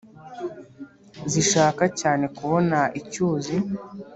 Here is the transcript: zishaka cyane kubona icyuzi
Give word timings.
zishaka 1.31 1.83
cyane 1.99 2.25
kubona 2.37 2.79
icyuzi 2.99 3.55